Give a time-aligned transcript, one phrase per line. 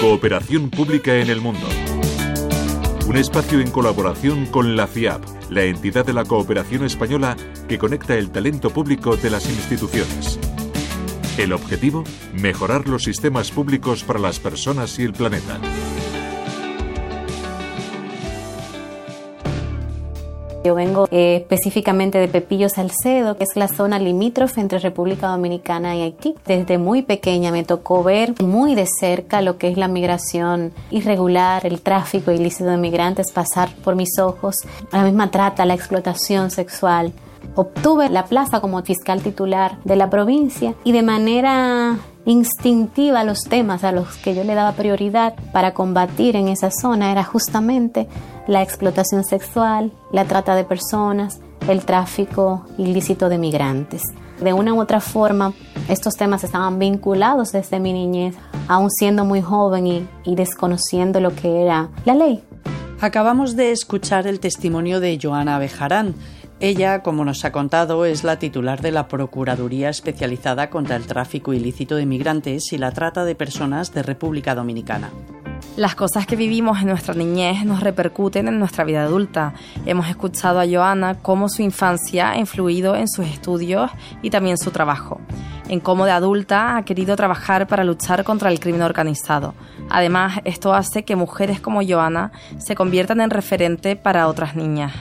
[0.00, 1.68] Cooperación Pública en el Mundo.
[3.06, 7.36] Un espacio en colaboración con la FIAP, la entidad de la cooperación española
[7.68, 10.38] que conecta el talento público de las instituciones.
[11.36, 15.60] El objetivo, mejorar los sistemas públicos para las personas y el planeta.
[20.62, 25.96] Yo vengo eh, específicamente de Pepillo Salcedo, que es la zona limítrofe entre República Dominicana
[25.96, 26.34] y Haití.
[26.46, 31.64] Desde muy pequeña me tocó ver muy de cerca lo que es la migración irregular,
[31.64, 34.56] el tráfico ilícito de migrantes pasar por mis ojos,
[34.92, 37.14] la misma trata, la explotación sexual.
[37.60, 43.84] Obtuve la plaza como fiscal titular de la provincia y de manera instintiva los temas
[43.84, 48.08] a los que yo le daba prioridad para combatir en esa zona era justamente
[48.46, 54.04] la explotación sexual, la trata de personas, el tráfico ilícito de migrantes.
[54.40, 55.52] De una u otra forma,
[55.90, 58.36] estos temas estaban vinculados desde mi niñez,
[58.68, 62.42] aún siendo muy joven y, y desconociendo lo que era la ley.
[63.02, 66.14] Acabamos de escuchar el testimonio de Joana Bejarán,
[66.60, 71.54] ella, como nos ha contado, es la titular de la Procuraduría especializada contra el tráfico
[71.54, 75.08] ilícito de migrantes y la trata de personas de República Dominicana.
[75.76, 79.54] Las cosas que vivimos en nuestra niñez nos repercuten en nuestra vida adulta.
[79.86, 84.70] Hemos escuchado a Joana cómo su infancia ha influido en sus estudios y también su
[84.70, 85.18] trabajo,
[85.68, 89.54] en cómo de adulta ha querido trabajar para luchar contra el crimen organizado.
[89.88, 94.92] Además, esto hace que mujeres como Joana se conviertan en referente para otras niñas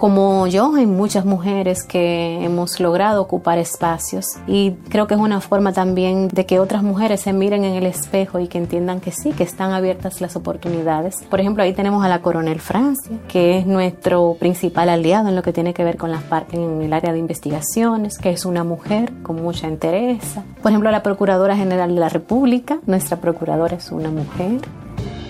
[0.00, 5.42] como yo, hay muchas mujeres que hemos logrado ocupar espacios y creo que es una
[5.42, 9.12] forma también de que otras mujeres se miren en el espejo y que entiendan que
[9.12, 11.22] sí, que están abiertas las oportunidades.
[11.28, 15.42] Por ejemplo, ahí tenemos a la coronel Francia, que es nuestro principal aliado en lo
[15.42, 18.64] que tiene que ver con las partes en el área de investigaciones, que es una
[18.64, 20.44] mujer con mucha entereza.
[20.62, 24.60] Por ejemplo, la Procuradora General de la República, nuestra procuradora es una mujer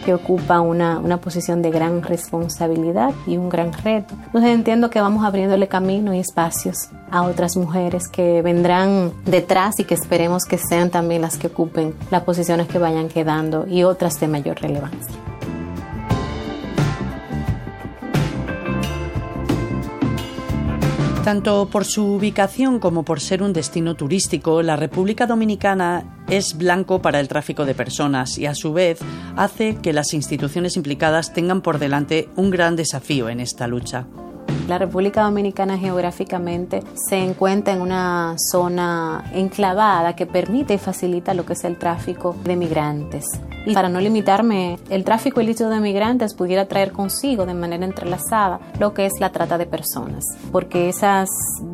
[0.05, 4.15] que ocupa una, una, posición de gran responsabilidad y un gran reto.
[4.27, 9.85] Entonces entiendo que vamos abriéndole camino y espacios a otras mujeres que vendrán detrás y
[9.85, 14.19] que esperemos que sean también las que ocupen las posiciones que vayan quedando y otras
[14.21, 15.30] de mayor relevancia.
[21.31, 27.01] Tanto por su ubicación como por ser un destino turístico, la República Dominicana es blanco
[27.01, 28.99] para el tráfico de personas y a su vez
[29.37, 34.09] hace que las instituciones implicadas tengan por delante un gran desafío en esta lucha.
[34.71, 41.45] La República Dominicana geográficamente se encuentra en una zona enclavada que permite y facilita lo
[41.45, 43.25] que es el tráfico de migrantes.
[43.67, 48.61] Y para no limitarme, el tráfico ilícito de migrantes pudiera traer consigo de manera entrelazada
[48.79, 50.23] lo que es la trata de personas,
[50.53, 51.29] porque esas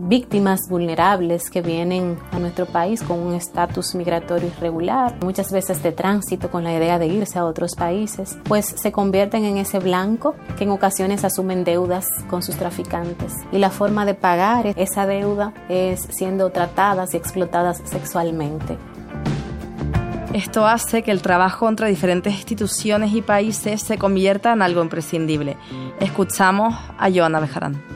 [0.06, 5.92] víctimas vulnerables que vienen a nuestro país con un estatus migratorio irregular, muchas veces de
[5.92, 10.34] tránsito con la idea de irse a otros países, pues se convierten en ese blanco
[10.56, 13.34] que en ocasiones asumen deudas con sus traficantes.
[13.50, 18.78] Y la forma de pagar esa deuda es siendo tratadas y explotadas sexualmente.
[20.32, 25.56] Esto hace que el trabajo entre diferentes instituciones y países se convierta en algo imprescindible.
[25.98, 27.95] Escuchamos a Joana Bejarán.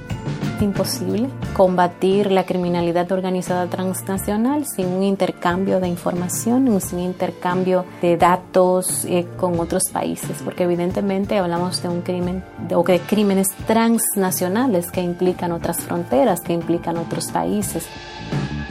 [0.60, 8.19] Imposible combatir la criminalidad organizada transnacional sin un intercambio de información, sin un intercambio de
[8.19, 12.44] datos eh, con otros países, porque evidentemente hablamos de un crimen
[12.75, 17.87] o de crímenes transnacionales que implican otras fronteras, que implican otros países.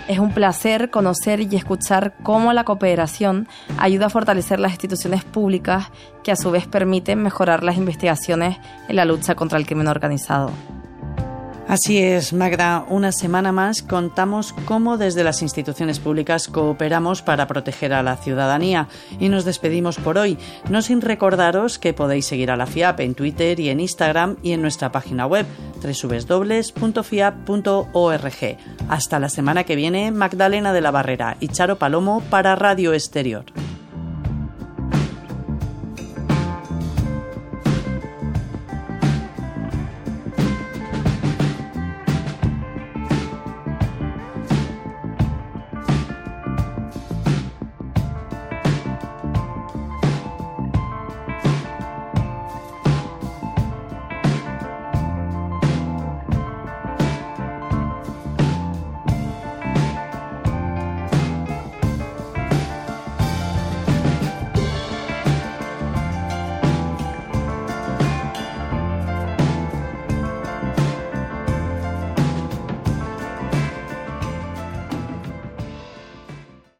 [0.07, 3.47] Es un placer conocer y escuchar cómo la cooperación
[3.79, 5.87] ayuda a fortalecer las instituciones públicas
[6.23, 8.57] que a su vez permiten mejorar las investigaciones
[8.87, 10.51] en la lucha contra el crimen organizado.
[11.69, 12.83] Así es, Magda.
[12.89, 18.87] Una semana más contamos cómo desde las instituciones públicas cooperamos para proteger a la ciudadanía.
[19.19, 23.13] Y nos despedimos por hoy, no sin recordaros que podéis seguir a la FIAP en
[23.13, 25.45] Twitter y en Instagram y en nuestra página web
[25.83, 26.87] www.fiap.org.
[28.89, 33.45] Hasta la semana que viene, Magdalena de la Barrera y Charo Palomo para Radio Exterior.